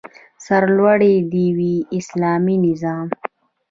سرلوړی 0.45 1.15
دې 1.31 1.45
وي 1.57 1.75
اسلامي 1.97 2.55
نظام؟ 2.67 3.07